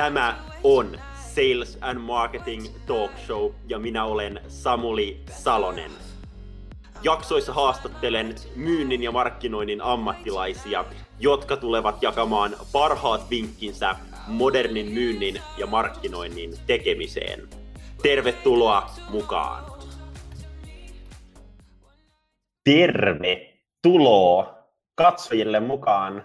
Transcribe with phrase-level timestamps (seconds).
[0.00, 5.90] Tämä on Sales and Marketing Talk Show ja minä olen Samuli Salonen.
[7.02, 10.84] Jaksoissa haastattelen myynnin ja markkinoinnin ammattilaisia,
[11.18, 17.48] jotka tulevat jakamaan parhaat vinkkinsä modernin myynnin ja markkinoinnin tekemiseen.
[18.02, 19.64] Tervetuloa mukaan!
[22.64, 24.54] Tervetuloa
[24.94, 26.24] katsojille mukaan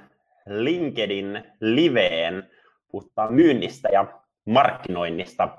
[0.50, 2.55] LinkedIn liveen.
[2.96, 4.06] Puhutaan myynnistä ja
[4.46, 5.58] markkinoinnista.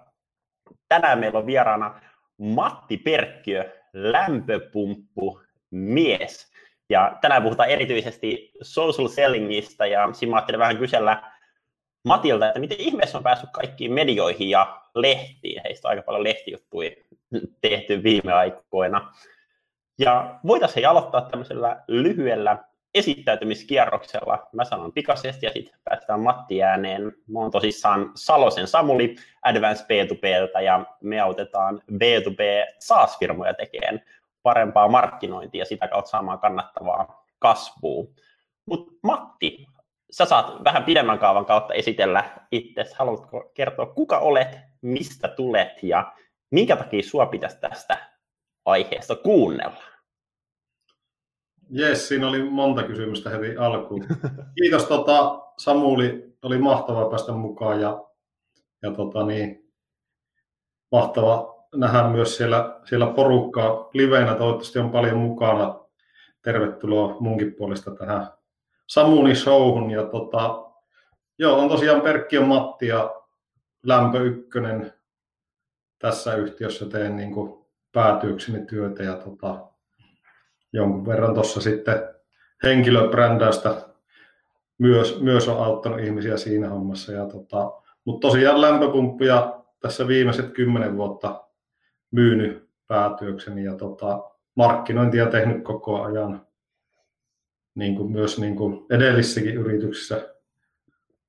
[0.88, 2.00] Tänään meillä on vieraana
[2.38, 5.40] Matti Perkkiö, lämpöpumppu
[5.70, 6.52] mies.
[6.90, 11.32] Ja tänään puhutaan erityisesti social sellingista ja siinä mä ajattelin vähän kysellä
[12.04, 15.62] Matilta, että miten ihmeessä on päässyt kaikkiin medioihin ja lehtiin.
[15.64, 16.90] Heistä on aika paljon lehtijuttuja
[17.60, 19.12] tehty viime aikoina.
[19.98, 22.64] Ja voitaisiin aloittaa tämmöisellä lyhyellä
[22.96, 24.48] esittäytymiskierroksella.
[24.52, 27.02] Mä sanon pikaisesti ja sitten päästään Matti ääneen.
[27.02, 34.02] Mä oon tosissaan Salosen Samuli Advanced B2Bltä ja me autetaan B2B SaaS-firmoja tekemään
[34.42, 38.04] parempaa markkinointia ja sitä kautta saamaan kannattavaa kasvua.
[38.66, 39.66] Mutta Matti,
[40.10, 42.84] sä saat vähän pidemmän kaavan kautta esitellä itse.
[42.94, 46.12] Haluatko kertoa, kuka olet, mistä tulet ja
[46.50, 47.98] minkä takia sua pitäisi tästä
[48.64, 49.95] aiheesta kuunnella?
[51.70, 54.06] Jes, siinä oli monta kysymystä heti alkuun.
[54.58, 58.04] Kiitos tota, Samuli, oli mahtavaa päästä mukaan ja,
[58.82, 59.72] ja tota, niin,
[60.92, 64.34] mahtava nähdä myös siellä, siellä porukkaa liveenä.
[64.34, 65.80] Toivottavasti on paljon mukana.
[66.42, 68.26] Tervetuloa munkin puolesta tähän
[68.86, 69.90] Samuni showhun.
[69.90, 70.72] Ja tota,
[71.38, 73.14] joo, on tosiaan Perkki ja Matti ja
[73.82, 74.92] Lämpö Ykkönen
[75.98, 79.68] tässä yhtiössä teen niin kuin päätyykseni työtä ja tota,
[80.72, 82.08] jonkun verran tuossa sitten
[82.62, 83.86] henkilöbrändäystä
[84.78, 87.12] myös, myös on auttanut ihmisiä siinä hommassa.
[87.12, 87.72] Ja tota,
[88.04, 91.44] mutta tosiaan lämpöpumppuja tässä viimeiset kymmenen vuotta
[92.10, 96.46] myynyt päätyökseni ja tota, markkinointia tehnyt koko ajan
[97.74, 100.34] niin kuin myös niin kuin edellisissäkin yrityksissä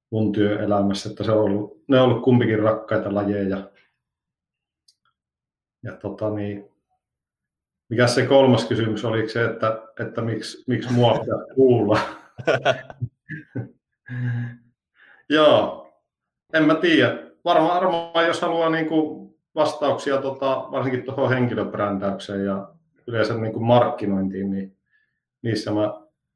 [0.10, 3.72] mun työelämässä, että se on ollut, ne on ollut kumpikin rakkaita lajeja.
[5.84, 6.72] Ja tota niin,
[7.90, 12.00] mikä se kolmas kysymys oli se, että, että miksi, miksi mua pitää kuulla?
[15.30, 15.94] Joo,
[16.54, 17.18] en mä tiedä.
[17.46, 22.70] Varmaan, varmaan jos haluaa niin kuin vastauksia tota, varsinkin tuohon henkilöbrändäykseen ja
[23.08, 24.78] yleensä niin kuin markkinointiin, niin
[25.42, 25.94] niissä mä,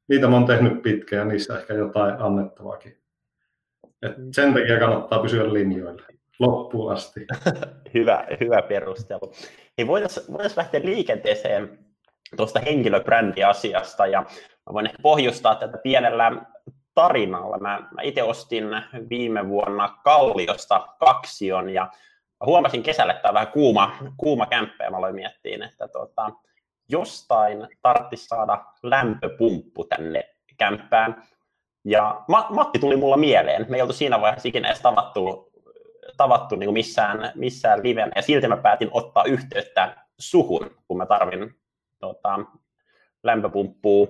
[0.08, 2.98] niitä mä oon tehnyt pitkään ja niissä ehkä jotain annettavaakin.
[4.02, 6.02] Et sen takia kannattaa pysyä linjoilla
[6.42, 7.26] loppuun asti.
[7.94, 9.32] hyvä, hyvä perustelu.
[9.76, 11.78] Niin voitaisiin voitais lähteä liikenteeseen
[12.36, 14.20] tuosta henkilöbrändiasiasta ja
[14.66, 16.32] mä voin ehkä pohjustaa tätä pienellä
[16.94, 17.58] tarinalla.
[17.58, 18.64] Mä, mä itse ostin
[19.10, 21.90] viime vuonna Kalliosta kaksion ja
[22.46, 26.30] huomasin kesällä, että tämä on vähän kuuma, kuuma kämppä ja mä aloin miettiä, että tota,
[26.88, 30.24] jostain tarvitsisi saada lämpöpumppu tänne
[30.58, 31.22] kämppään.
[31.84, 33.66] Ja Matti tuli mulla mieleen.
[33.68, 35.51] Me ei oltu siinä vaiheessa ikinä edes tavattu
[36.16, 41.06] tavattu niin kuin missään, missään livenä, ja silti mä päätin ottaa yhteyttä suhun, kun mä
[41.06, 41.54] tarvin
[41.98, 42.38] tota,
[43.22, 44.06] lämpöpumppua.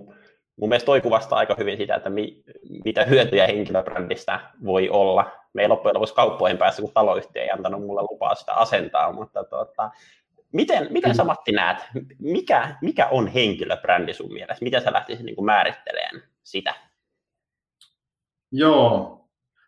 [0.57, 2.43] Mun mielestä toi kuvastaa aika hyvin sitä, että mi,
[2.85, 5.31] mitä hyötyjä henkilöbrändistä voi olla.
[5.53, 9.45] Me ei loppujen lopuksi kauppoihin päässä, kun taloyhtiö ei antanut mulle lupaa sitä asentaa, mutta
[9.45, 9.91] tota,
[10.53, 11.79] miten, miten sä Matti näet,
[12.19, 14.65] mikä, mikä on henkilöbrändi sun mielestä?
[14.65, 16.75] Miten sä lähtisit niin määrittelemään sitä?
[18.53, 19.21] Joo,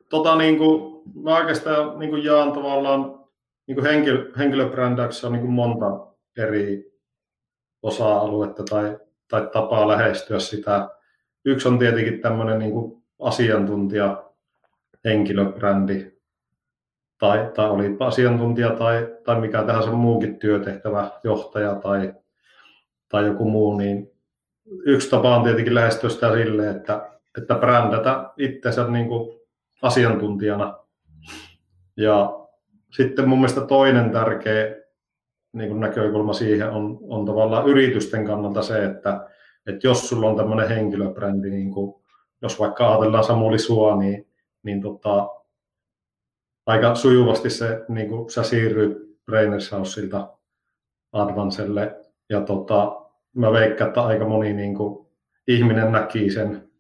[0.09, 3.21] tota, niin kuin, mä oikeastaan niin kuin jaan tavallaan
[3.67, 6.07] niin kuin henkilö, henkilöbrändäyksessä on niin kuin monta
[6.39, 6.93] eri
[7.83, 8.99] osa-aluetta tai,
[9.29, 10.89] tai tapaa lähestyä sitä.
[11.45, 14.25] Yksi on tietenkin tämmöinen niin kuin asiantuntija
[15.05, 16.13] henkilöbrändi,
[17.19, 22.15] tai, tai oli asiantuntija tai, tai mikä tahansa muukin työtehtävä, johtaja tai,
[23.09, 24.11] tai joku muu, niin
[24.87, 29.41] yksi tapa on tietenkin lähestyä sitä silleen, että, että brändätä itsensä niin kuin
[29.83, 30.84] asiantuntijana.
[31.97, 32.47] Ja
[32.91, 34.77] sitten mun mielestä toinen tärkeä
[35.53, 39.29] niin kuin näkökulma siihen on, on tavallaan yritysten kannalta se, että,
[39.67, 42.05] että jos sulla on tämmöinen henkilöbrändi, niin kuin,
[42.43, 44.29] jos vaikka ajatellaan Samuli Sua, niin,
[44.63, 45.29] niin tota,
[46.67, 48.97] aika sujuvasti se, niin kuin sä siirryt
[49.27, 50.37] Brainers Houseilta
[51.13, 52.01] Advancelle,
[52.31, 53.01] ja tota,
[53.35, 55.07] mä veikkaan, että aika moni niin kuin,
[55.49, 56.75] ihminen näki sen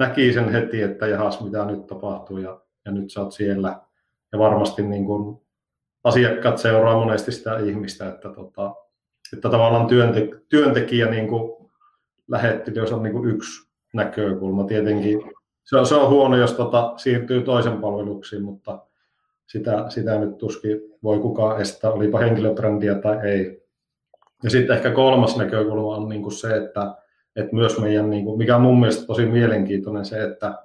[0.00, 3.80] näki sen heti, että jahas, mitä nyt tapahtuu ja, ja nyt sä oot siellä.
[4.32, 5.42] Ja varmasti niin kun
[6.04, 8.74] asiakkaat seuraa monesti sitä ihmistä, että, tota,
[9.32, 11.28] että tavallaan työnte, työntekijä niin
[12.74, 14.64] jos on niin yksi näkökulma.
[14.64, 15.22] Tietenkin
[15.64, 18.78] se on, se on huono, jos tota, siirtyy toisen palveluksiin, mutta,
[19.52, 23.66] sitä, sitä nyt tuskin voi kukaan estää, olipa henkilöbrändiä tai ei.
[24.42, 26.94] Ja sitten ehkä kolmas näkökulma on niin kuin se, että,
[27.36, 30.58] että myös meidän, niin kuin, mikä on mun mielestä tosi mielenkiintoinen se, että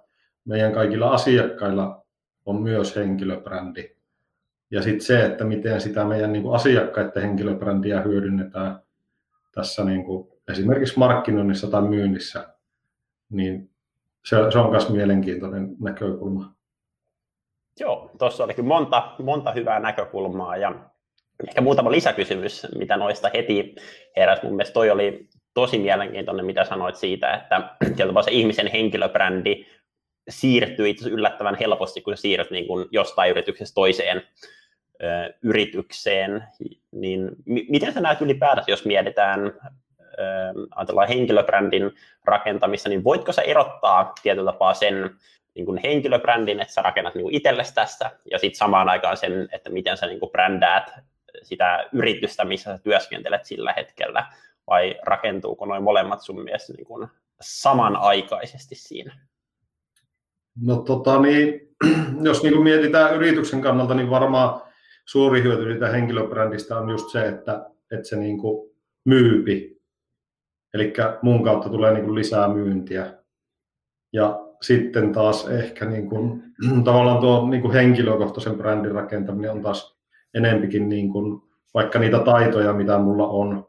[0.46, 2.05] meidän kaikilla asiakkailla
[2.46, 3.96] on myös henkilöbrändi.
[4.72, 8.80] Ja sitten se, että miten sitä meidän niin kuin asiakkaiden henkilöbrändiä hyödynnetään
[9.52, 12.48] tässä niin kuin esimerkiksi markkinoinnissa tai myynnissä,
[13.30, 13.70] niin
[14.26, 16.56] se, se on myös mielenkiintoinen näkökulma.
[17.80, 20.76] Joo, tuossa olikin monta, monta hyvää näkökulmaa ja
[21.48, 23.76] ehkä muutama lisäkysymys, mitä noista heti
[24.16, 24.44] heräsi.
[24.44, 27.76] Mun mielestä toi oli tosi mielenkiintoinen, mitä sanoit siitä, että
[28.26, 29.66] se ihmisen henkilöbrändi
[30.30, 34.22] siirtyy itse yllättävän helposti, kun siirryt niin kuin jostain yrityksestä toiseen
[35.04, 36.44] ö, yritykseen.
[36.92, 39.54] Niin m- miten sä näet ylipäätänsä, jos mietitään
[40.76, 41.92] ajatellaan henkilöbrändin
[42.26, 45.16] rakentamissa, niin voitko sä erottaa tietyllä tapaa sen
[45.56, 49.70] niin kuin henkilöbrändin, että sä rakennat niin itsellesi tässä, ja sitten samaan aikaan sen, että
[49.70, 50.92] miten sä niin kuin brändäät
[51.44, 54.26] sitä yritystä, missä sä työskentelet sillä hetkellä,
[54.68, 57.08] vai rakentuuko noin molemmat sun mielestä niin kuin
[57.42, 59.18] samanaikaisesti siinä?
[60.62, 61.76] No tota niin,
[62.28, 64.62] jos niin kuin mietitään yrityksen kannalta, niin varmaan
[65.06, 68.72] suuri hyöty siitä henkilöbrändistä on just se, että, että se niin kuin
[69.06, 69.82] myypi.
[70.74, 73.14] Eli mun kautta tulee niin kuin lisää myyntiä.
[74.14, 76.44] Ja sitten taas ehkä niin kuin,
[76.86, 79.98] tavallaan tuo niin kuin henkilökohtaisen brändin rakentaminen on taas
[80.34, 81.42] enempikin niin kuin,
[81.74, 83.68] vaikka niitä taitoja, mitä mulla on.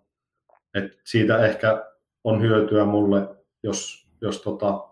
[0.75, 1.85] Et siitä ehkä
[2.25, 3.29] on hyötyä mulle,
[3.63, 4.89] jos, jos tota,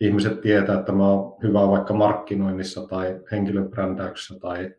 [0.00, 4.40] ihmiset tietää, että mä oon hyvä vaikka markkinoinnissa tai henkilöbrändäyksessä.
[4.40, 4.74] Tai,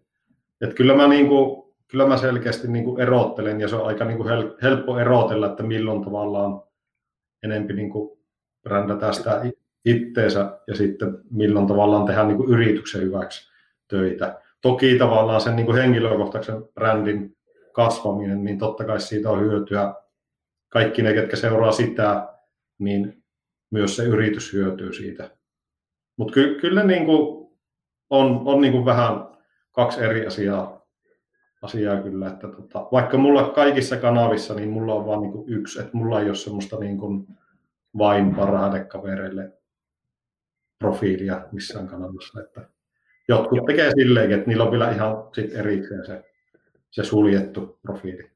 [0.62, 4.06] et kyllä, mä niin kuin, kyllä mä selkeästi niin kuin erottelen ja se on aika
[4.06, 4.30] niin kuin
[4.64, 6.62] helppo erotella, että milloin tavallaan
[7.44, 8.20] enempi niin kuin
[8.64, 9.42] brändätään sitä
[9.86, 13.52] itteensä ja sitten milloin tavallaan tehdään niin kuin yrityksen hyväksi
[13.88, 14.42] töitä.
[14.62, 17.38] Toki tavallaan sen niin kuin henkilökohtaisen brändin
[17.72, 19.94] kasvaminen, niin totta kai siitä on hyötyä.
[20.70, 22.28] Kaikki ne, ketkä seuraa sitä,
[22.80, 23.19] niin
[23.72, 25.30] myös se yritys hyötyy siitä.
[26.18, 27.50] Mutta ky- kyllä niin kuin
[28.10, 29.28] on, on niin kuin vähän
[29.72, 30.88] kaksi eri asiaa,
[31.62, 35.92] asiaa kyllä, että tota, vaikka mulla kaikissa kanavissa, niin mulla on vain niin yksi, että
[35.94, 37.28] mulla ei ole semmoista niin kuin
[37.98, 39.54] vain parhaille kavereille
[40.80, 42.42] profiilia missään kanavassa.
[42.42, 42.70] Että
[43.28, 46.24] jotkut tekee silleen, että niillä on vielä ihan sit erikseen se,
[46.92, 48.32] se suljettu profiili.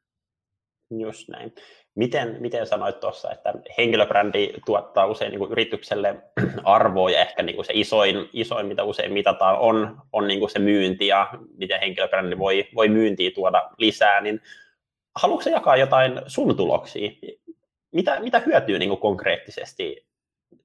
[0.92, 1.54] Just näin.
[1.96, 6.16] Miten, miten sanoit tuossa, että henkilöbrändi tuottaa usein niin kuin yritykselle
[6.64, 10.50] arvoa ja ehkä niin kuin se isoin, isoin, mitä usein mitataan, on, on niin kuin
[10.50, 14.42] se myynti ja miten henkilöbrändi voi, voi myyntiä tuoda lisää, niin
[15.16, 17.12] haluatko jakaa jotain sun tuloksia?
[17.92, 20.06] Mitä, mitä hyötyy niin kuin konkreettisesti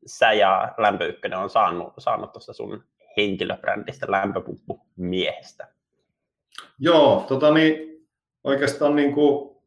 [0.07, 2.85] sä ja Lämpö Ykkönen on saanut, saanut tuosta sun
[3.17, 5.69] henkilöbrändistä lämpöpumppu miehestä?
[6.79, 8.07] Joo, tota niin,
[8.45, 9.58] oikeastaan niin kuin,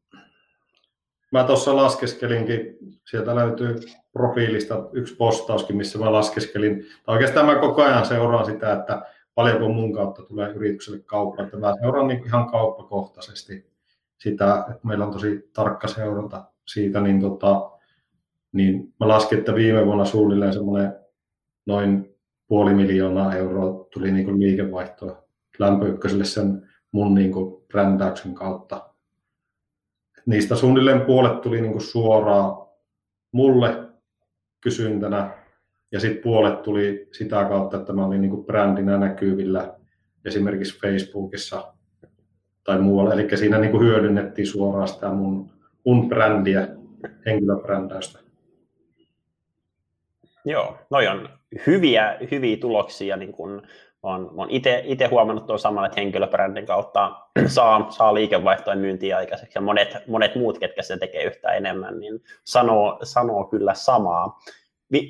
[1.31, 2.77] mä tuossa laskeskelinkin,
[3.09, 3.75] sieltä löytyy
[4.13, 9.01] profiilista yksi postauskin, missä mä laskeskelin, tai oikeastaan mä koko ajan seuraan sitä, että
[9.35, 13.71] paljonko mun kautta tulee yritykselle kauppa, että mä seuraan niin ihan kauppakohtaisesti
[14.17, 17.71] sitä, että meillä on tosi tarkka seuranta siitä, niin tota,
[18.51, 20.95] niin mä laskin, että viime vuonna suunnilleen semmoinen
[21.65, 22.15] noin
[22.47, 25.23] puoli miljoonaa euroa tuli niin kuin liikevaihtoa
[25.59, 28.90] lämpöykköselle sen mun niin kuin brändäyksen kautta.
[30.25, 32.67] Niistä suunnilleen puolet tuli niin kuin suoraan
[33.31, 33.89] mulle
[34.61, 35.29] kysyntänä
[35.91, 39.73] ja sitten puolet tuli sitä kautta, että mä olin niin kuin brändinä näkyvillä
[40.25, 41.73] esimerkiksi Facebookissa
[42.63, 43.13] tai muualla.
[43.13, 45.51] Eli siinä niin kuin hyödynnettiin suoraan sitä mun,
[45.85, 46.67] mun brändiä,
[47.25, 48.19] henkilöbrändäystä.
[50.45, 51.29] Joo, noi on
[51.67, 53.17] hyviä, hyviä tuloksia.
[53.17, 53.61] Niin kun
[54.03, 54.48] on, on
[54.84, 57.15] itse huomannut tuon saman, että henkilöbrändin kautta
[57.48, 62.24] saa, saa liikevaihtoa myyntiä aikaiseksi ja monet, monet muut, ketkä se tekee yhtä enemmän, niin
[62.43, 64.39] sanoo, sanoo kyllä samaa.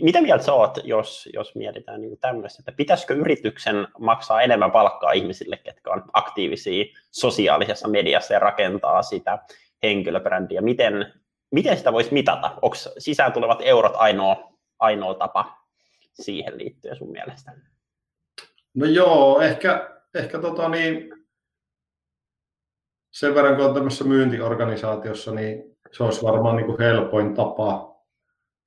[0.02, 5.12] Mitä mieltä sä oot, jos, jos mietitään niin tämmöistä, että pitäisikö yrityksen maksaa enemmän palkkaa
[5.12, 9.40] ihmisille, ketkä on aktiivisia sosiaalisessa mediassa ja rakentaa sitä
[9.84, 10.62] henkilöbrändiä?
[10.62, 11.14] Miten,
[11.52, 12.52] miten sitä voisi mitata?
[12.62, 15.58] Onko sisään tulevat eurot ainoa ainoa tapa
[16.14, 17.52] siihen liittyen sun mielestä?
[18.74, 21.14] No joo, ehkä, ehkä tota niin,
[23.12, 27.92] sen verran kun on tämmöisessä myyntiorganisaatiossa, niin se olisi varmaan niin kuin helpoin tapa.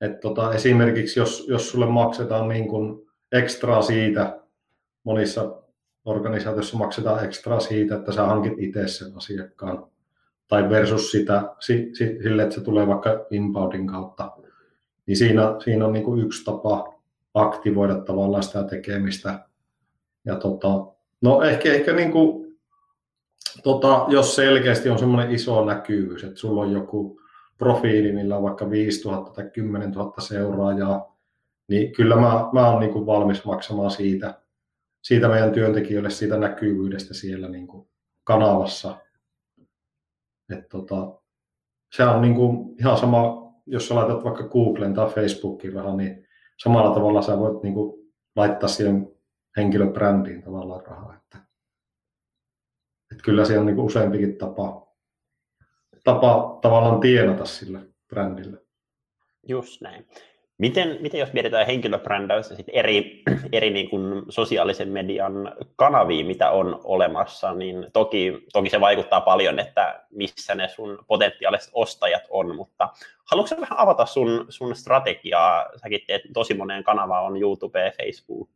[0.01, 4.39] että tota, esimerkiksi jos, jos sulle maksetaan niin kuin ekstraa siitä,
[5.03, 5.61] monissa
[6.05, 9.87] organisaatioissa maksetaan ekstraa siitä, että sä hankit itse sen asiakkaan,
[10.47, 14.31] tai versus sitä, si, si, sille, että se tulee vaikka inboundin kautta
[15.05, 16.93] niin siinä, siinä on niin kuin yksi tapa
[17.33, 19.47] aktivoida tavallaan sitä tekemistä.
[20.25, 22.57] Ja tota, No ehkä, ehkä niin kuin,
[23.63, 27.19] tota, jos selkeästi on semmoinen iso näkyvyys, että sulla on joku
[27.57, 31.17] profiili, millä on vaikka 5000 tai 10 000 seuraajaa,
[31.67, 34.41] niin kyllä mä, mä oon niin valmis maksamaan siitä,
[35.01, 37.87] siitä meidän työntekijöille siitä näkyvyydestä siellä niin kuin
[38.23, 38.97] kanavassa.
[40.49, 41.21] Et tota,
[41.91, 46.27] se on niin kuin ihan sama, jos sä laitat vaikka Googlen tai Facebookin rahaa, niin
[46.63, 49.14] samalla tavalla sä voit niin kuin laittaa siihen
[49.57, 51.15] henkilöbrändiin tavallaan rahaa.
[51.15, 51.37] Että,
[53.11, 54.87] että kyllä se on niin useampikin tapa,
[56.03, 58.57] tapa tavallaan tienata sillä brändillä.
[59.47, 60.07] Just näin.
[60.57, 66.81] Miten, miten jos mietitään henkilöbrändäystä sit eri, eri niin kuin sosiaalisen median kanavia, mitä on
[66.83, 72.89] olemassa, niin toki, toki se vaikuttaa paljon, että missä ne sun potentiaaliset ostajat on, mutta
[73.25, 75.65] haluatko vähän avata sun, sun strategiaa?
[75.75, 78.49] Säkin teet tosi moneen kanavaan, on YouTube, Facebook,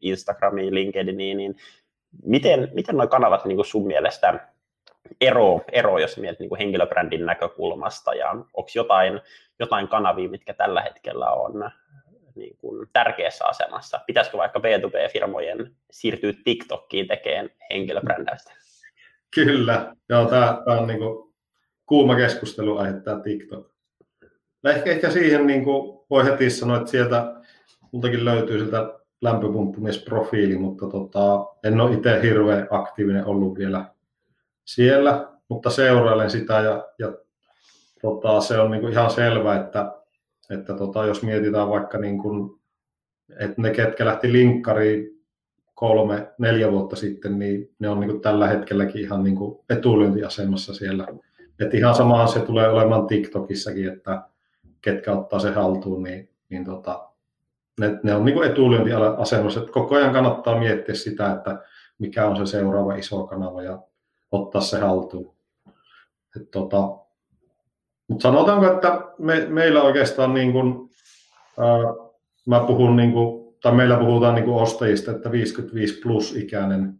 [0.00, 1.56] Instagrami, LinkedIn, niin
[2.24, 4.48] miten, miten nuo kanavat niin kuin sun mielestä
[5.20, 9.20] ero, ero jos mietit niin kuin henkilöbrändin näkökulmasta, ja onko jotain,
[9.58, 11.70] jotain kanavia, mitkä tällä hetkellä on
[12.34, 14.00] niin kuin tärkeässä asemassa?
[14.06, 18.52] Pitäisikö vaikka B2B-firmojen siirtyä TikTokkiin tekemään henkilöbrändäystä?
[19.34, 21.32] Kyllä, joo, tämä, tämä on niin kuin
[21.86, 23.72] kuuma keskustelu aiheuttaa TikTok.
[24.62, 27.34] No ehkä, ehkä siihen niin kuin voi heti sanoa, että sieltä
[27.92, 33.84] multakin löytyy siltä lämpöpumppumiesprofiili, mutta tota, en ole itse hirveän aktiivinen ollut vielä
[34.64, 37.12] siellä, mutta seurailen sitä ja, ja
[38.02, 39.92] tota, se on niin kuin ihan selvä, että,
[40.50, 42.60] että tota, jos mietitään vaikka niin kuin,
[43.38, 45.22] että ne, ketkä lähti linkkariin
[45.74, 50.74] kolme, neljä vuotta sitten, niin ne on niin kuin tällä hetkelläkin ihan niin kuin etulyöntiasemassa
[50.74, 51.06] siellä.
[51.60, 54.22] Et ihan samahan se tulee olemaan TikTokissakin, että
[54.80, 57.08] ketkä ottaa se haltuun, niin, niin tota,
[57.80, 59.60] ne, ne on niin kuin etulyöntiasemassa.
[59.60, 61.62] Et koko ajan kannattaa miettiä sitä, että
[61.98, 63.82] mikä on se seuraava iso kanava ja
[64.32, 65.34] ottaa se haltuun.
[66.36, 66.98] Et tota,
[68.08, 70.90] mutta sanotaanko, että me, meillä oikeastaan niin kuin,
[71.58, 71.78] ää,
[72.46, 76.94] mä puhun niin kuin, tai meillä puhutaan niin kuin ostajista, että 55 plus ikäinen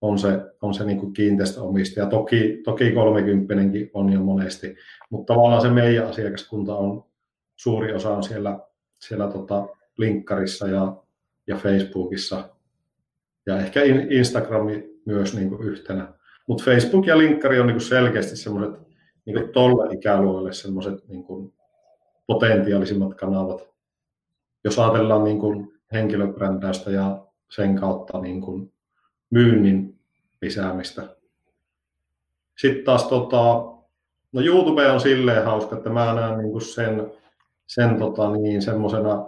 [0.00, 2.06] on se, on se niin kuin kiinteistöomistaja.
[2.06, 3.54] Toki, toki 30
[3.94, 4.76] on jo monesti,
[5.10, 7.04] mutta tavallaan se meidän asiakaskunta on,
[7.56, 8.58] suuri osa on siellä,
[9.00, 10.96] siellä tota linkkarissa ja,
[11.46, 12.48] ja Facebookissa
[13.46, 16.12] ja ehkä Instagrami myös niin kuin yhtenä.
[16.52, 18.80] Mutta Facebook ja linkkari on niin selkeästi semmoiset
[19.24, 21.24] niin tolle ikäluoille semmoiset niin
[22.26, 23.68] potentiaalisimmat kanavat.
[24.64, 28.72] Jos ajatellaan niin henkilöbrändäystä ja sen kautta niin kuin
[29.30, 29.98] myynnin
[30.42, 31.16] lisäämistä.
[32.58, 33.64] Sitten taas tota,
[34.32, 37.12] no YouTube on silleen hauska, että mä näen niin kuin sen,
[37.66, 39.26] sen tota, niin, semmoisena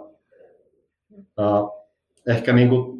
[2.27, 2.94] ehkä niin kuin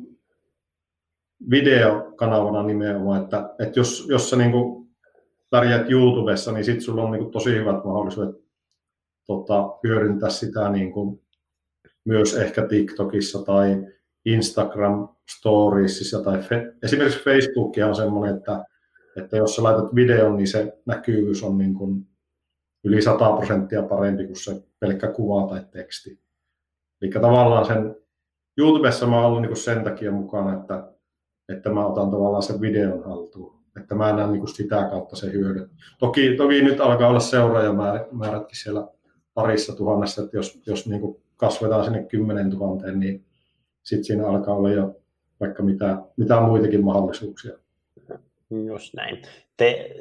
[1.49, 4.87] videokanavana nimenomaan, että, että jos, jos sä niin kuin
[5.49, 8.35] pärjät YouTubessa, niin sitten sulla on niin kuin tosi hyvät mahdollisuudet
[9.27, 11.21] tota, hyödyntää sitä niin kuin
[12.05, 13.87] myös ehkä TikTokissa tai
[14.25, 18.65] Instagram Storiesissa tai fe- esimerkiksi Facebook on semmoinen, että,
[19.17, 22.07] että jos sä laitat videon, niin se näkyvyys on niin kuin
[22.83, 26.19] yli 100 prosenttia parempi kuin se pelkkä kuva tai teksti.
[27.01, 27.95] Eli tavallaan sen
[28.57, 30.94] YouTubessa mä oon ollut niin sen takia mukana, että,
[31.49, 33.55] että mä otan tavallaan sen videon haltuun.
[33.81, 35.69] Että mä näen niin sitä kautta se hyödy.
[35.99, 38.87] Toki, toki nyt alkaa olla seuraajamäärätkin siellä
[39.33, 43.25] parissa tuhannessa, että jos, jos niin kuin kasvetaan sinne 10 000, niin
[43.83, 44.95] sitten siinä alkaa olla jo
[45.39, 47.57] vaikka mitä, mitä muitakin mahdollisuuksia.
[48.67, 49.21] Just näin.
[49.57, 49.95] Te,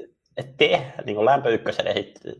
[0.56, 1.86] te niin kuin lämpö ykkösen,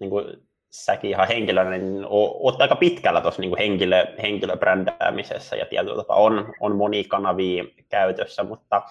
[0.01, 0.25] niin kuin
[0.75, 6.54] säkin ihan henkilönä, niin olette aika pitkällä tuossa niin henkilö, henkilöbrändäämisessä ja tietyllä tapaa on,
[6.61, 8.83] on monikanavia käytössä, mutta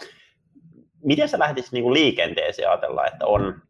[1.03, 3.61] miten sä lähtisit niin liikenteeseen ajatella, että on,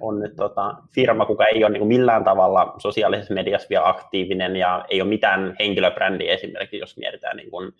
[0.00, 4.84] on nyt tota, firma, kuka ei ole niin millään tavalla sosiaalisessa mediassa vielä aktiivinen ja
[4.88, 7.72] ei ole mitään henkilöbrändiä esimerkiksi, jos mietitään niin kuin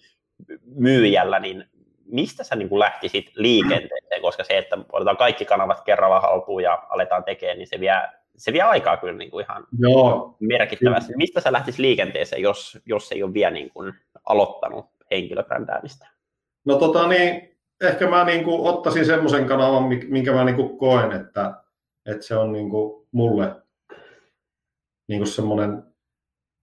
[0.74, 1.64] myyjällä, niin
[2.06, 7.24] mistä sä niin lähtisit liikenteeseen, koska se, että otetaan kaikki kanavat kerralla haltuun ja aletaan
[7.24, 7.94] tekemään, niin se vie,
[8.36, 10.36] se vie aikaa kyllä niin kuin ihan Joo.
[10.40, 11.06] merkittävästi.
[11.06, 11.16] Kyllä.
[11.16, 16.08] Mistä sä lähtisit liikenteeseen, jos, jos ei ole vielä niin kuin aloittanut henkilöbrändäämistä?
[16.64, 21.12] No tota niin, ehkä mä niin kuin ottaisin semmoisen kanavan, minkä mä niin kuin koen,
[21.12, 21.54] että,
[22.06, 23.56] että se on niin kuin mulle
[25.08, 25.82] niin kuin semmoinen,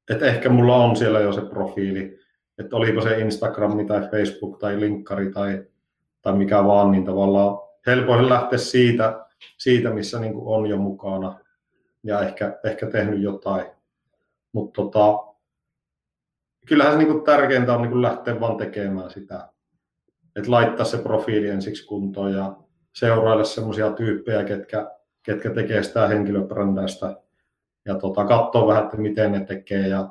[0.10, 2.20] että ehkä mulla on siellä jo se profiili,
[2.58, 5.63] että olipa se Instagram tai Facebook tai linkkari tai,
[6.22, 9.25] tai mikä vaan, niin tavallaan helpoin lähteä siitä,
[9.58, 11.40] siitä missä niin kuin on jo mukana
[12.03, 13.65] ja ehkä, ehkä tehnyt jotain.
[14.53, 15.34] Mutta tota,
[16.67, 19.51] kyllähän se niin kuin tärkeintä on niin kuin lähteä vaan tekemään sitä
[20.36, 22.55] että laittaa se profiili ensiksi kuntoon ja
[22.93, 24.91] seurailla semmoisia tyyppejä, ketkä,
[25.24, 27.15] ketkä tekee sitä henkilöbrändäystä
[27.86, 30.10] ja tota, katsoa vähän, että miten ne tekee ja,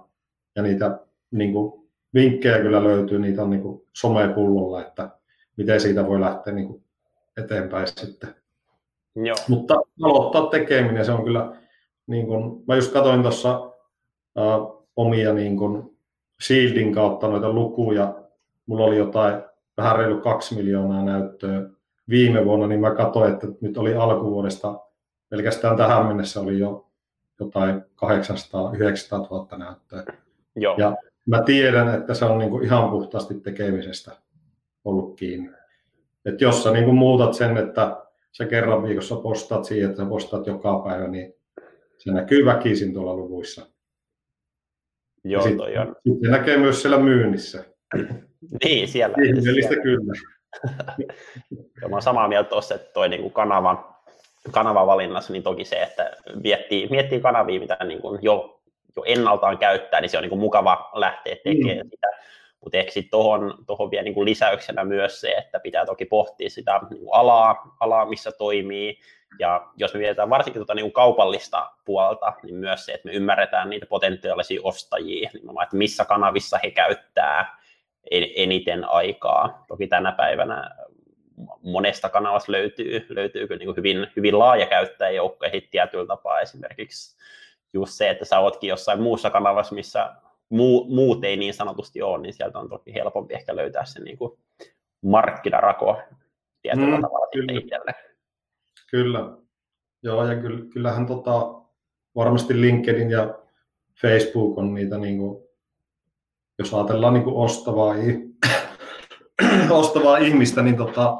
[0.56, 0.98] ja niitä
[1.30, 5.10] niin kuin, vinkkejä kyllä löytyy, niitä on niin kuin, somepullolla, että
[5.56, 6.84] miten siitä voi lähteä niin kuin,
[7.36, 8.34] eteenpäin sitten.
[9.16, 9.36] Joo.
[9.48, 11.56] Mutta aloittaa tekeminen, se on kyllä,
[12.06, 13.70] niin kuin, mä just katsoin tuossa
[14.96, 15.96] omia niin kuin,
[16.46, 18.14] Shieldin kautta noita lukuja,
[18.66, 19.42] mulla oli jotain
[19.76, 21.62] vähän reilu kaksi miljoonaa näyttöä
[22.08, 24.80] viime vuonna, niin mä katsoin, että nyt oli alkuvuodesta,
[25.28, 26.86] pelkästään tähän mennessä oli jo
[27.40, 27.82] jotain 800-900
[29.30, 30.04] 000 näyttöä.
[30.56, 30.74] Joo.
[30.78, 34.12] Ja mä tiedän, että se on niin kuin ihan puhtaasti tekemisestä
[34.84, 35.50] ollut kiinni.
[36.24, 37.96] Et jos sä niin kuin muutat sen, että
[38.32, 41.34] sä kerran viikossa postaat siihen, että sä postaat joka päivä, niin
[42.00, 43.66] se näkyy väkisin tuolla luvuissa.
[45.24, 45.96] Joo, sit, toi on.
[46.08, 47.64] Sitten näkee myös siellä myynnissä.
[48.64, 49.16] Niin, siellä.
[49.24, 49.82] Ihmeellistä siellä.
[49.82, 50.12] kyllä.
[51.82, 54.02] ja mä olen samaa mieltä tuossa, että toi niin kuin kanava,
[54.50, 56.10] kanavavalinnassa, niin toki se, että
[56.42, 58.60] miettii, miettii kanavia, mitä niin kuin jo,
[58.96, 61.90] jo ennaltaan käyttää, niin se on niin kuin mukava lähteä tekemään mm.
[61.90, 62.06] sitä.
[62.64, 66.50] Mutta ehkä sitten tuohon, tohon vielä niin kuin lisäyksenä myös se, että pitää toki pohtia
[66.50, 68.98] sitä niin kuin alaa, alaa, missä toimii.
[69.38, 73.70] Ja jos me mietitään varsinkin tuota niin kaupallista puolta, niin myös se, että me ymmärretään
[73.70, 77.60] niitä potentiaalisia ostajia, niin että missä kanavissa he käyttää
[78.36, 79.64] eniten aikaa.
[79.68, 80.70] Toki tänä päivänä
[81.62, 87.16] monesta kanavasta löytyy, löytyy kyllä niin hyvin, hyvin laaja käyttäjäjoukko ja tietyllä tapaa esimerkiksi
[87.72, 90.12] just se, että sä ootkin jossain muussa kanavassa, missä
[90.48, 94.18] muu, muut ei niin sanotusti ole, niin sieltä on toki helpompi ehkä löytää se niin
[94.18, 94.38] kuin
[95.02, 96.02] markkinarako
[96.62, 97.52] tietyllä mm, tavalla kyllä.
[97.52, 98.09] itselle.
[98.90, 99.36] Kyllä.
[100.02, 100.34] Joo, ja
[100.72, 101.62] kyllähän tota,
[102.16, 103.38] varmasti LinkedIn ja
[104.02, 105.50] Facebook on niitä niin kuin
[106.60, 107.94] jos ajatellaan niin kuin ostavaa,
[109.70, 111.18] ostavaa ihmistä, niin tota,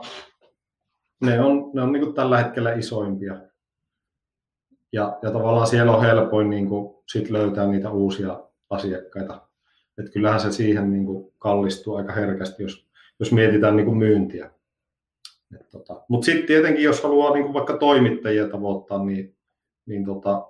[1.21, 3.37] ne on, ne on niin kuin tällä hetkellä isoimpia.
[4.93, 8.41] Ja, ja tavallaan siellä on helpoin niin kuin sit löytää niitä uusia
[8.71, 9.49] asiakkaita.
[9.99, 14.51] Et kyllähän se siihen niin kuin kallistuu aika herkästi, jos, jos mietitään niin kuin myyntiä.
[15.71, 19.37] Tota, Mutta sitten tietenkin, jos haluaa niin kuin vaikka toimittajia tavoittaa, niin,
[19.87, 20.49] niin tota,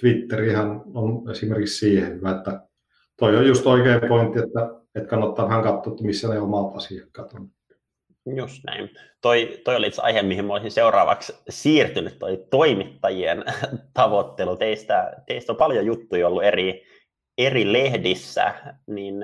[0.00, 2.60] Twitterihän on esimerkiksi siihen hyvä, että
[3.16, 4.60] toi on just oikea pointti, että,
[4.94, 7.50] että kannattaa vähän katsoa, että missä ne omat asiakkaat on.
[8.36, 8.90] Just näin.
[9.20, 13.44] Toi, toi oli itse aihe, mihin olisin seuraavaksi siirtynyt, toi toimittajien
[13.94, 14.56] tavoittelu.
[14.56, 16.86] Teistä, teistä on paljon juttuja ollut eri,
[17.38, 18.54] eri lehdissä,
[18.86, 19.14] niin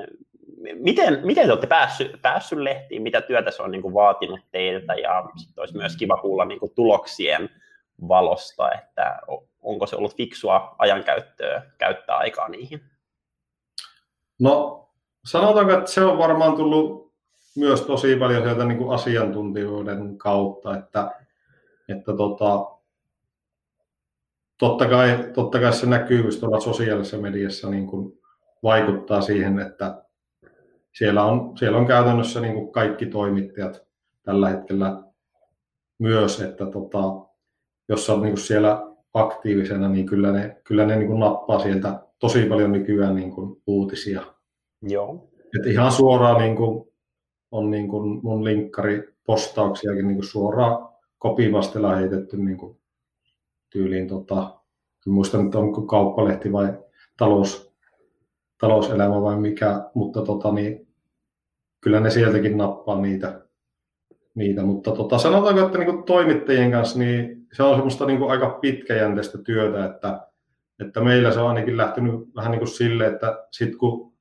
[0.74, 4.94] miten, miten te olette päässyt, päässyt lehtiin, mitä työtä se on niin kuin vaatinut teiltä,
[4.94, 7.50] ja sitten olisi myös kiva kuulla niin kuin tuloksien
[8.08, 9.20] valosta, että
[9.62, 12.80] onko se ollut fiksua ajankäyttöä käyttää aikaa niihin?
[14.38, 14.82] No
[15.24, 17.12] sanotaanko, että se on varmaan tullut
[17.56, 21.10] myös tosi paljon sieltä niin kuin asiantuntijoiden kautta, että,
[21.88, 22.66] että tota,
[24.58, 28.20] totta, kai, totta kai se näkyvyys tuolla sosiaalisessa mediassa niin kuin
[28.62, 30.05] vaikuttaa siihen, että
[30.98, 33.86] siellä on, siellä on käytännössä niin kuin kaikki toimittajat
[34.22, 35.02] tällä hetkellä
[35.98, 36.98] myös, että tota,
[37.88, 38.82] jos on niin kuin siellä
[39.14, 43.62] aktiivisena, niin kyllä ne, kyllä ne niin kuin nappaa sieltä tosi paljon nykyään niin kuin
[43.66, 44.22] uutisia.
[44.82, 45.30] Joo.
[45.58, 46.88] Et ihan suoraan niin kuin,
[47.50, 52.80] on niin kuin mun linkkari postauksiakin niin kuin suoraan kopivasti lähetetty niin kuin
[53.70, 54.60] tyyliin, tota,
[55.06, 56.78] en muista nyt onko kauppalehti vai
[57.16, 57.72] talous,
[58.60, 60.85] talouselämä vai mikä, mutta tota, niin,
[61.86, 63.40] kyllä ne sieltäkin nappaa niitä,
[64.34, 64.62] niitä.
[64.62, 69.84] mutta tota, sanotaanko, että niin toimittajien kanssa niin se on semmoista niin aika pitkäjänteistä työtä,
[69.84, 70.26] että,
[70.80, 74.12] että meillä se on ainakin lähtenyt vähän niin kuin sille, että sit kun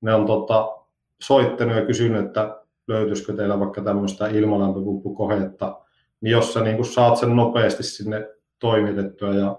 [0.00, 0.76] ne on tota,
[1.20, 5.80] soittanut ja kysynyt, että löytyisikö teillä vaikka tämmöistä ilmalämpöpumppukohetta,
[6.20, 9.58] niin jos sä niin saat sen nopeasti sinne toimitettua ja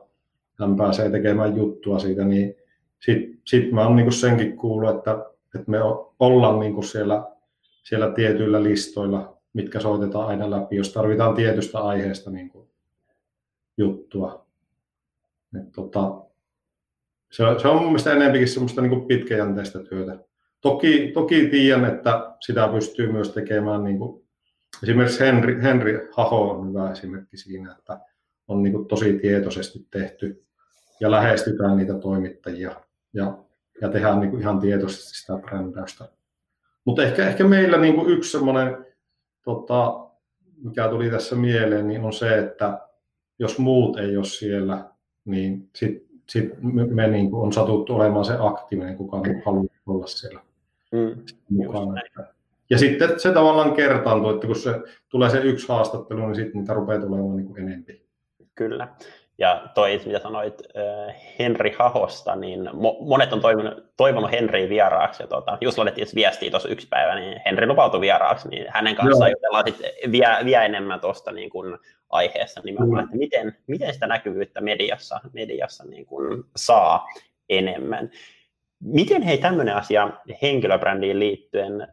[0.60, 2.56] hän pääsee tekemään juttua siitä, niin
[3.00, 5.26] sitten sit mä oon niin senkin kuullut, että,
[5.56, 5.78] että me
[6.20, 7.35] ollaan niin siellä,
[7.86, 12.52] siellä tietyillä listoilla, mitkä soitetaan aina läpi, jos tarvitaan tietystä aiheesta niin
[13.78, 14.48] juttua.
[15.60, 16.26] Et tota,
[17.32, 20.20] se, se on mun mielestä enemmänkin semmoista niin pitkäjänteistä työtä.
[20.62, 24.26] Toki, toki tiedän, että sitä pystyy myös tekemään, niin kuin,
[24.84, 28.00] esimerkiksi Henri, Henri Haho on hyvä esimerkki siinä, että
[28.48, 30.46] on niin kuin tosi tietoisesti tehty
[31.00, 32.82] ja lähestytään niitä toimittajia
[33.14, 33.38] ja,
[33.82, 36.15] ja tehdään niin kuin ihan tietoisesti sitä brändäystä.
[36.86, 38.86] Mutta ehkä, ehkä meillä niin kuin yksi semmoinen,
[39.44, 40.10] tota,
[40.64, 42.80] mikä tuli tässä mieleen, niin on se, että
[43.40, 44.90] jos muut ei ole siellä,
[45.26, 46.50] niin sitten sit
[46.90, 50.42] me, niin kuin on satuttu olemaan se aktiivinen, kuka haluaa olla siellä
[50.92, 52.02] mm, mukana.
[52.70, 56.74] Ja sitten se tavallaan kertaantuu, että kun se tulee se yksi haastattelu, niin sitten niitä
[56.74, 57.86] rupeaa tulemaan niin kuin enemmän.
[58.56, 58.88] Kyllä.
[59.38, 62.70] Ja toi, mitä sanoit äh, Henri Hahosta, niin
[63.00, 65.24] monet on toivonut, toivonut Henriin vieraaksi.
[65.24, 69.32] Ja tuota, just laitettiin viestiä tuossa yksi päivä, niin Henri lupautui vieraaksi, niin hänen kanssaan
[69.32, 71.78] jutellaan sitten vielä, vielä enemmän tuosta niin kuin
[72.10, 77.08] aiheessa nimenomaan, että miten, miten sitä näkyvyyttä mediassa, mediassa niin kuin saa
[77.50, 78.12] enemmän.
[78.80, 80.10] Miten hei tämmöinen asia
[80.42, 81.88] henkilöbrändiin liittyen,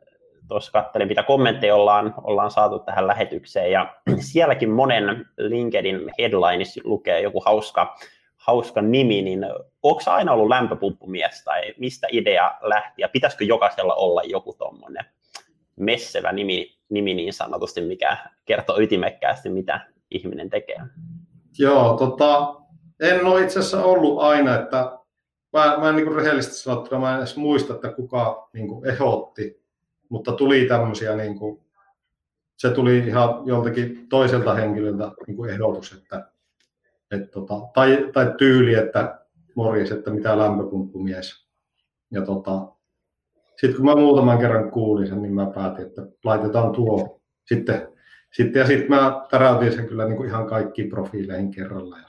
[0.52, 7.20] tuossa katselin, mitä kommentteja ollaan, ollaan saatu tähän lähetykseen, ja sielläkin monen LinkedIn headlineissa lukee
[7.20, 7.96] joku hauska,
[8.36, 9.46] hauska nimi, niin
[9.82, 15.04] onko aina ollut lämpöpumppumies, tai mistä idea lähti, ja pitäisikö jokaisella olla joku tuommoinen
[15.76, 20.80] messevä nimi, nimi niin sanotusti, mikä kertoo ytimekkäästi, mitä ihminen tekee?
[21.58, 22.54] Joo, tota,
[23.00, 24.98] en ole itse asiassa ollut aina, että
[25.52, 29.62] mä, mä en niin rehellisesti sanottuna, mä en edes muista, että kuka niin kuin ehdotti,
[30.12, 31.61] mutta tuli tämmöisiä, niin kuin,
[32.57, 36.31] se tuli ihan joltakin toiselta henkilöltä niin kuin ehdotus, että,
[37.11, 39.20] että tota, tai, tai tyyli, että
[39.55, 41.46] morjes, että mitä lämpöpumppumies.
[42.11, 42.68] Ja tota,
[43.57, 47.88] sitten kun mä muutaman kerran kuulin sen, niin mä päätin, että laitetaan tuo sitten.
[48.33, 51.98] sitten ja sitten mä täräytin sen kyllä niin kuin ihan kaikkiin profiileihin kerralla.
[51.98, 52.09] Ja,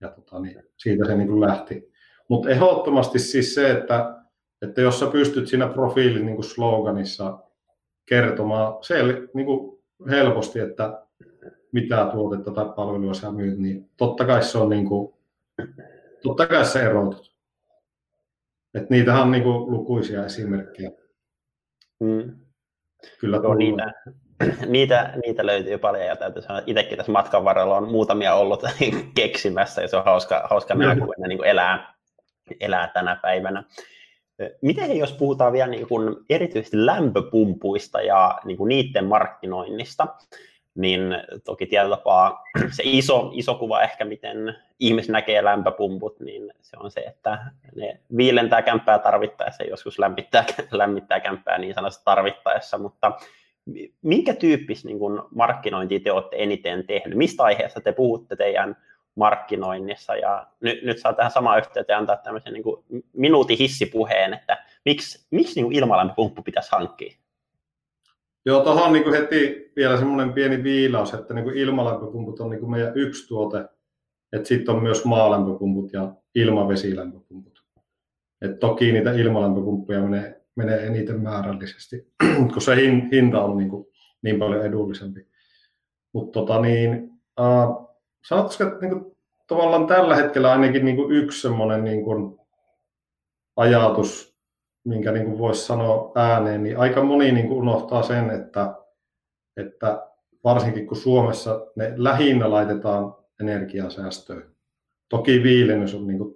[0.00, 1.92] ja tota, niin siitä se niin kuin lähti.
[2.28, 4.19] Mutta ehdottomasti siis se, että,
[4.62, 7.38] että jos sä pystyt siinä profiilin niin kuin sloganissa
[8.06, 11.02] kertomaan sel, niin kuin helposti, että
[11.72, 15.14] mitä tuotetta tai palvelua sä myyt, niin totta kai se on niin kuin,
[16.22, 17.34] totta kai se erotut.
[18.74, 20.90] Et niitähän on niin kuin lukuisia esimerkkejä.
[22.00, 22.36] Mm.
[23.18, 23.92] Kyllä Joo, niitä,
[24.66, 28.62] niitä, niitä löytyy paljon ja täytyy sanoa, että itsekin tässä matkan varrella on muutamia ollut
[29.14, 31.94] keksimässä ja se on hauska, hauska nähdä, kun ne niin elää,
[32.60, 33.64] elää tänä päivänä.
[34.62, 40.06] Miten jos puhutaan vielä niin kuin erityisesti lämpöpumpuista ja niin kuin niiden markkinoinnista,
[40.74, 41.00] niin
[41.44, 42.42] toki tietyllä tapaa
[42.76, 47.38] se iso, iso kuva ehkä, miten ihmiset näkee lämpöpumput, niin se on se, että
[47.76, 53.12] ne viilentää kämppää tarvittaessa, joskus lämmittää, lämmittää kämppää niin sanotusti tarvittaessa, mutta
[54.02, 57.18] minkä tyyppistä niin kuin markkinointia te olette eniten tehnyt?
[57.18, 58.76] Mistä aiheesta te puhutte teidän
[59.14, 60.16] markkinoinnissa.
[60.16, 62.64] Ja nyt, nyt saa tähän samaan yhteyteen antaa tämmöisen niin
[63.12, 67.16] minuutin hissipuheen, että miksi, miksi niin ilmalämpöpumppu pitäisi hankkia?
[68.46, 73.28] Joo, tuohon niin heti vielä semmoinen pieni viilaus, että niin ilmalämpöpumput on niin meidän yksi
[73.28, 73.64] tuote,
[74.32, 77.64] että sitten on myös maalämpöpumput ja ilmavesilämpöpumput.
[78.42, 82.12] Et toki niitä ilmalämpöpumppuja menee, menee eniten määrällisesti,
[82.52, 82.76] kun se
[83.12, 83.86] hinta on niin, kuin
[84.22, 85.26] niin paljon edullisempi.
[86.12, 87.89] Mutta tota niin, äh,
[88.22, 92.40] sanotaanko, että niin kuin, tavallaan tällä hetkellä ainakin niin kuin yksi semmoinen niin kuin
[93.56, 94.36] ajatus,
[94.84, 98.74] minkä niin voisi sanoa ääneen, niin aika moni niin kuin unohtaa sen, että,
[99.56, 100.06] että
[100.44, 104.54] varsinkin kun Suomessa ne lähinnä laitetaan energiasäästöön.
[105.08, 106.34] Toki viilennys on niin kuin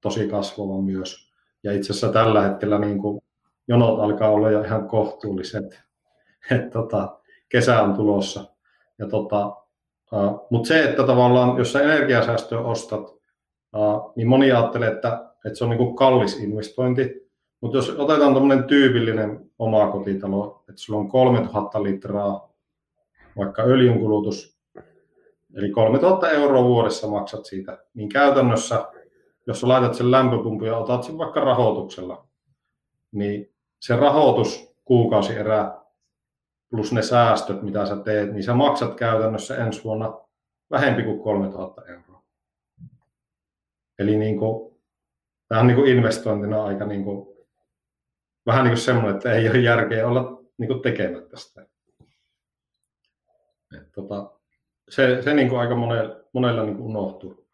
[0.00, 1.32] tosi kasvava myös.
[1.64, 3.22] Ja itse asiassa tällä hetkellä niin kuin
[3.68, 5.82] jonot alkaa olla jo ihan kohtuulliset.
[6.50, 8.44] että tota, kesä on tulossa.
[8.98, 9.61] Ja tota,
[10.50, 13.14] mutta se, että tavallaan, jos sä energiasäästöä ostat,
[14.16, 17.22] niin moni ajattelee, että, että se on niin kallis investointi.
[17.60, 22.52] Mutta jos otetaan tämmöinen tyypillinen omakotitalo, että sulla on 3000 litraa
[23.36, 24.58] vaikka öljynkulutus,
[25.54, 28.84] eli 3000 euroa vuodessa maksat siitä, niin käytännössä,
[29.46, 32.26] jos sä laitat sen lämpöpumpun ja otat sen vaikka rahoituksella,
[33.12, 35.81] niin se rahoitus kuukausi erää
[36.72, 40.20] plus ne säästöt, mitä sä teet, niin sä maksat käytännössä ensi vuonna
[40.70, 42.24] vähempi kuin 3000 euroa.
[43.98, 44.80] Eli niin kuin,
[45.48, 47.36] tämä on niin kuin investointina aika niin kuin,
[48.46, 51.66] vähän niin kuin semmoinen, että ei ole järkeä olla niin kuin tekemättä sitä.
[53.76, 54.32] Et tota,
[54.88, 57.48] se, se niin kuin aika monella, monella niin kuin unohtuu.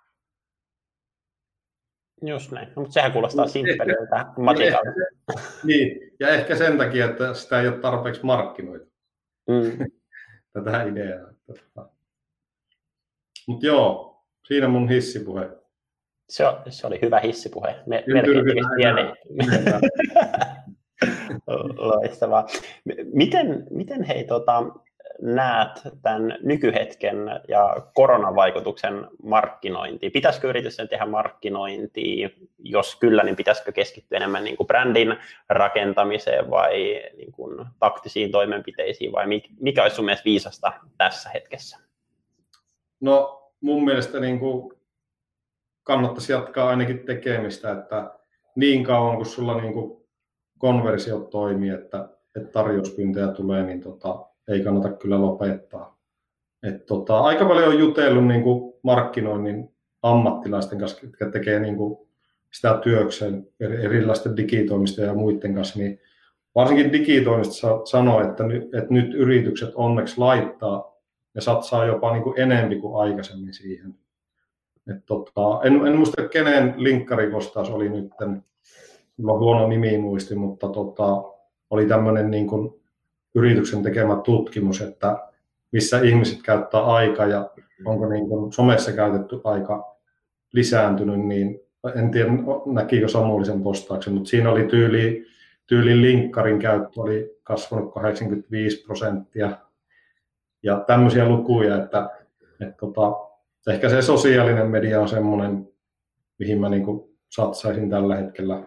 [2.23, 2.69] Just näin.
[2.69, 4.91] No, mutta sehän kuulostaa simppeliltä matikalta.
[5.65, 8.98] Niin, ja ehkä sen takia, että sitä ei ole tarpeeksi markkinoita
[9.49, 9.87] mm.
[10.53, 11.33] tätä ideaa.
[13.47, 15.49] Mutta joo, siinä mun hissipuhe.
[16.29, 17.77] Se, se oli hyvä hissipuhe.
[17.87, 18.05] Me,
[18.77, 19.03] pieni.
[21.77, 22.47] Loistavaa.
[23.13, 24.63] Miten, miten hei, tota,
[25.23, 25.71] näet
[26.03, 27.17] tämän nykyhetken
[27.49, 30.11] ja koronavaikutuksen markkinointi?
[30.11, 32.29] Pitäisikö yritysten tehdä markkinointia?
[32.59, 35.17] Jos kyllä, niin pitäisikö keskittyä enemmän niin kuin brändin
[35.49, 39.27] rakentamiseen vai niin kuin taktisiin toimenpiteisiin vai
[39.61, 41.79] mikä olisi sun mielestä viisasta tässä hetkessä?
[43.01, 44.73] No mun mielestä niin kuin
[45.83, 48.11] kannattaisi jatkaa ainakin tekemistä, että
[48.57, 50.09] niin kauan kun sulla niin kuin
[50.59, 55.99] konversiot toimii, että että tarjouspyyntöjä tulee, niin tota, ei kannata kyllä lopettaa.
[56.63, 59.71] Et tota, aika paljon on jutellut niin kuin markkinoinnin
[60.03, 62.09] ammattilaisten kanssa, jotka tekee niin kuin
[62.53, 66.01] sitä työkseen erilaisten digitoimistojen ja muiden kanssa, niin
[66.55, 70.93] varsinkin digitoimisto sanoo, että, nyt, että nyt yritykset onneksi laittaa
[71.35, 73.95] ja satsaa jopa niin kuin enempi kuin aikaisemmin siihen.
[74.91, 78.13] Et tota, en, en muista kenen linkkaripostaus oli nyt,
[79.17, 81.23] mulla on huono nimi muisti, mutta tota,
[81.71, 82.78] oli tämmöinen niin kuin
[83.39, 85.19] yrityksen tekemä tutkimus, että
[85.73, 87.51] missä ihmiset käyttää aikaa ja
[87.85, 89.97] onko niin kuin somessa käytetty aika
[90.53, 91.61] lisääntynyt, niin
[91.95, 92.31] en tiedä
[92.67, 95.27] näkikö Samuli sen postauksen, mutta siinä oli tyyli,
[95.67, 99.51] tyyli linkkarin käyttö oli kasvanut 85 prosenttia
[100.63, 102.11] ja tämmöisiä lukuja, että,
[102.61, 103.13] että tota,
[103.73, 105.69] ehkä se sosiaalinen media on semmoinen,
[106.39, 108.63] mihin mä niin kuin satsaisin tällä hetkellä.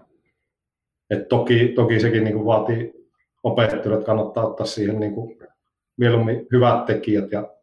[1.10, 3.01] Et toki, toki sekin niin kuin vaatii
[3.44, 5.40] opettajille, että kannattaa ottaa siihen niin kuin
[5.98, 7.54] mieluummin hyvät tekijät ja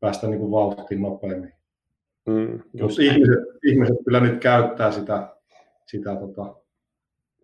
[0.00, 1.52] päästä niin kuin vauhtiin nopeammin.
[2.26, 5.36] Mm, Mutta ihmiset, ihmiset kyllä nyt käyttää sitä,
[5.86, 6.54] sitä tota,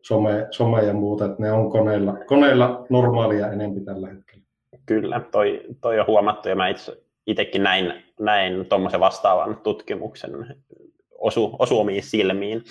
[0.03, 4.45] some, some ja muuta, että ne on koneilla, koneilla normaalia enemmän tällä hetkellä.
[4.87, 10.57] Kyllä, toi, toi on huomattu ja mä itse, itsekin näin, näin tuommoisen vastaavan tutkimuksen
[11.19, 12.65] osu, osu omiin silmiin.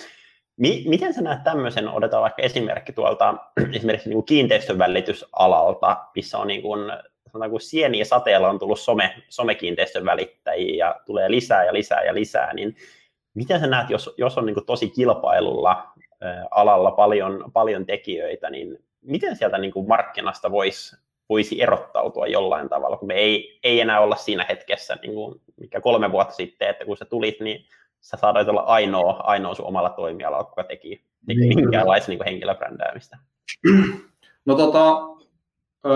[0.60, 3.34] Mi, miten sä näet tämmöisen, otetaan vaikka esimerkki tuolta
[3.76, 6.80] esimerkiksi niin kuin kiinteistön välitysalalta, missä on niin kuin,
[7.32, 12.04] sanotaan, kun sieni ja sateella on tullut some, somekiinteistön välittäjiä ja tulee lisää ja lisää
[12.04, 12.76] ja lisää, niin
[13.34, 15.92] miten sä näet, jos, jos on niin kuin tosi kilpailulla
[16.50, 20.96] alalla paljon, paljon tekijöitä, niin miten sieltä niin kuin markkinasta voisi
[21.28, 25.80] voisi erottautua jollain tavalla, kun me ei, ei enää olla siinä hetkessä, niin kuin, mikä
[25.80, 27.66] kolme vuotta sitten, että kun sä tulit, niin
[28.00, 33.18] sä saadaan olla ainoa, ainoa sun omalla toimialalla, joka teki, teki niin, minkäänlaista niin henkilöbrändäämistä.
[34.44, 35.00] No tota,
[35.86, 35.90] ö,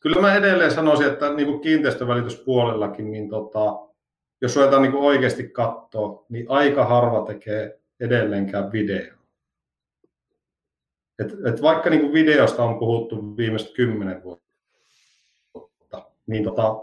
[0.00, 3.78] kyllä mä edelleen sanoisin, että niin kuin kiinteistövälityspuolellakin, niin tota,
[4.40, 9.14] jos ruvetaan niin kuin oikeasti katsoa, niin aika harva tekee edelleenkään video.
[11.18, 16.76] Et, et vaikka niin kuin videosta on puhuttu viimeiset kymmenen vuotta, niin tota,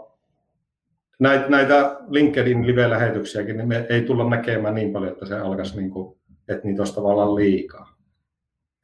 [1.22, 5.90] näitä, näitä LinkedIn live-lähetyksiäkin niin me ei tulla näkemään niin paljon, että se alkaisi, niin
[5.90, 7.96] kuin, että niitä olisi tavallaan liikaa.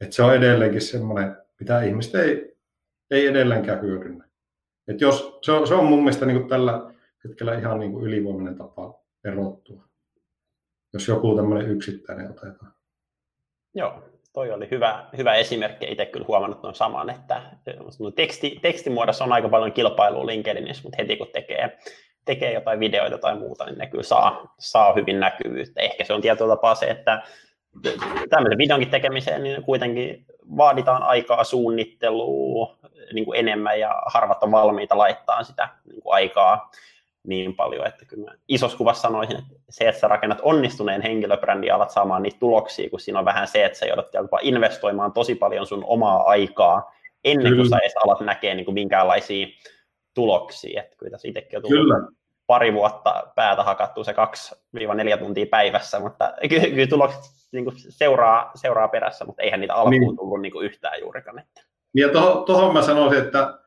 [0.01, 2.57] Et se on edelleenkin semmoinen, mitä ihmiset ei,
[3.11, 4.25] ei edelleenkään hyödynnä.
[4.87, 8.05] Et jos, se, on, se on mun mielestä niin kuin tällä hetkellä ihan niin kuin
[8.05, 9.83] ylivoimainen tapa erottua,
[10.93, 12.73] jos joku tämmöinen yksittäinen otetaan.
[13.75, 15.91] Joo, toi oli hyvä, hyvä esimerkki.
[15.91, 17.41] Itse kyllä huomannut tuon saman, että
[18.15, 21.77] teksti, tekstimuodossa on aika paljon kilpailua LinkedInissä, mutta heti kun tekee
[22.25, 25.81] tekee jotain videoita tai muuta, niin ne kyllä saa, saa hyvin näkyvyyttä.
[25.81, 27.23] Ehkä se on tietyllä tapaa se, että
[28.29, 30.25] tämmöisen videonkin tekemiseen niin kuitenkin
[30.57, 32.77] vaaditaan aikaa suunnittelua
[33.13, 36.71] niin kuin enemmän ja harvat on valmiita laittaa sitä niin kuin aikaa
[37.23, 41.75] niin paljon, että kyllä isossa kuvassa sanoisin, että se, että sä rakennat onnistuneen henkilöbrändin ja
[41.75, 45.35] alat saamaan niitä tuloksia, kun siinä on vähän se, että sä joudut jopa investoimaan tosi
[45.35, 49.47] paljon sun omaa aikaa ennen kuin sä edes alat näkee niin kuin minkäänlaisia
[50.13, 50.83] tuloksia.
[50.83, 52.19] Että kyllä tässä itsekin on tullut kyllä
[52.49, 58.51] pari vuotta päätä hakattu se 2-4 tuntia päivässä, mutta kyllä, kyllä tulokset niin kuin seuraa,
[58.55, 60.17] seuraa perässä, mutta eihän niitä alkuun niin.
[60.17, 61.43] tullut niin kuin yhtään juurikaan.
[61.95, 63.59] Ja tuohon, tuohon mä sanoisin, että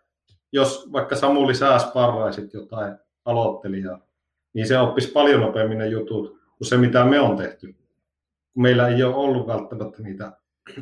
[0.52, 3.98] jos vaikka Samuli sä sparraisit jotain aloittelijaa,
[4.54, 7.74] niin se oppisi paljon nopeammin ne jutut kuin se, mitä me on tehty.
[8.56, 10.32] Meillä ei ole ollut välttämättä niitä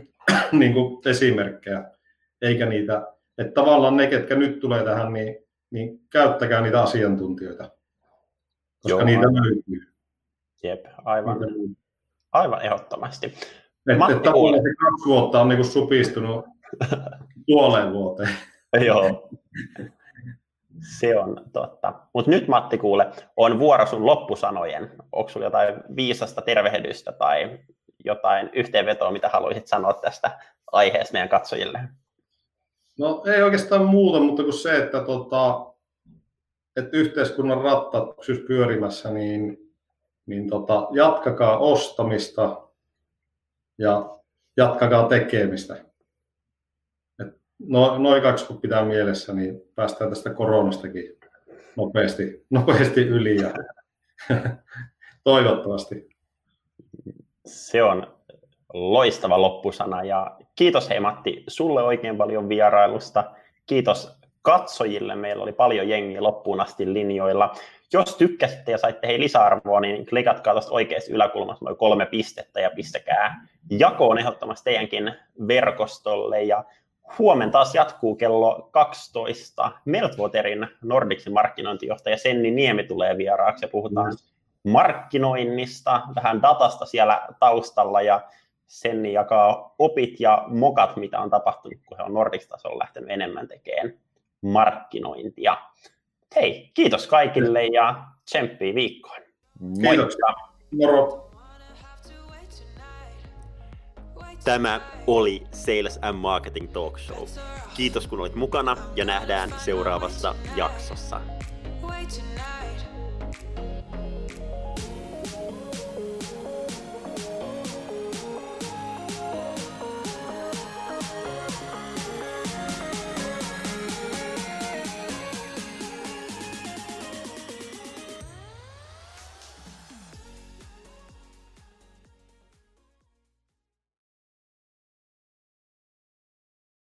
[0.53, 1.91] niin kuin esimerkkejä,
[2.43, 3.07] eikä niitä,
[3.39, 5.37] että tavallaan ne, ketkä nyt tulee tähän, niin,
[5.71, 7.71] niin käyttäkää niitä asiantuntijoita
[8.83, 9.95] koska Joo, niitä löytyy.
[10.63, 11.39] Jep, aivan,
[12.33, 13.27] aivan ehdottomasti.
[13.27, 14.57] Että Matti, kuule.
[14.57, 16.45] se kaksi vuotta on niin supistunut
[17.47, 18.31] puoleen vuoteen.
[18.87, 19.29] Joo,
[20.99, 21.95] se on totta.
[22.15, 24.91] Mutta nyt Matti kuule, on vuoro sun loppusanojen.
[25.13, 27.59] Onko sulla jotain viisasta tervehdystä tai
[28.05, 30.39] jotain yhteenvetoa, mitä haluaisit sanoa tästä
[30.73, 31.81] aiheesta meidän katsojille?
[33.01, 35.73] No ei oikeastaan muuta, mutta kuin se, että tota,
[36.77, 39.59] että yhteiskunnan rattat pysyisi pyörimässä, niin,
[40.27, 42.69] niin tota, jatkakaa ostamista
[43.79, 44.19] ja
[44.57, 45.77] jatkakaa tekemistä.
[47.21, 51.19] Et no, noin kaksi kun pitää mielessä, niin päästään tästä koronastakin
[51.77, 53.55] nopeasti, nopeasti yli ja
[55.25, 56.09] toivottavasti.
[57.47, 58.20] Se on
[58.73, 63.25] loistava loppusana ja kiitos hei Matti sulle oikein paljon vierailusta.
[63.67, 65.15] Kiitos katsojille.
[65.15, 67.55] Meillä oli paljon jengiä loppuun asti linjoilla.
[67.93, 72.71] Jos tykkäsitte ja saitte hei lisäarvoa, niin klikatkaa tuosta oikeasta yläkulmasta noin kolme pistettä ja
[72.71, 75.13] pistäkää jakoon ehdottomasti teidänkin
[75.49, 76.43] verkostolle.
[76.43, 76.65] Ja
[77.19, 79.73] huomenna taas jatkuu kello 12.
[79.85, 84.13] Meltwaterin Nordicsin markkinointijohtaja Senni Niemi tulee vieraaksi ja puhutaan
[84.65, 84.71] mm.
[84.71, 88.21] markkinoinnista, vähän datasta siellä taustalla ja
[88.71, 93.99] Senni jakaa opit ja mokat, mitä on tapahtunut, kun he on Nordics-tasolla lähtenyt enemmän tekemään
[94.43, 95.57] markkinointia.
[96.37, 99.21] Hei, kiitos kaikille ja tsemppiä viikkoon.
[99.83, 100.27] Kiitoksia.
[100.71, 101.31] Moro.
[104.45, 107.27] Tämä oli Sales and Marketing Talk Show.
[107.77, 111.21] Kiitos kun olit mukana ja nähdään seuraavassa jaksossa.